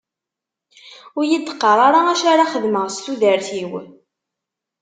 Ur 1.17 1.23
yi-d-qqar 1.29 1.79
ara 1.87 1.99
acu 2.11 2.25
ara 2.33 2.51
xedmeɣ 2.51 2.85
s 2.89 2.97
tudert-iw. 3.05 3.71